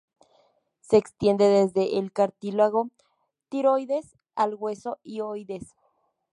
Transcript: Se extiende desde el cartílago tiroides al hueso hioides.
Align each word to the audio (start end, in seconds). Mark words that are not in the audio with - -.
Se 0.79 0.97
extiende 0.97 1.43
desde 1.47 1.99
el 1.99 2.11
cartílago 2.11 2.89
tiroides 3.49 4.17
al 4.33 4.55
hueso 4.55 4.97
hioides. 5.03 5.75